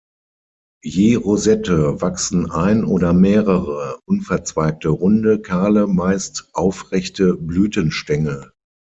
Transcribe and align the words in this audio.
Je 0.83 1.13
Rosette 1.15 2.01
wachsen 2.01 2.49
ein 2.49 2.85
oder 2.85 3.13
mehrere, 3.13 3.99
unverzweigte, 4.07 4.89
runde, 4.89 5.39
kahle 5.43 5.85
meist 5.85 6.49
aufrechte 6.53 7.35
Blütenstängel. 7.37 8.51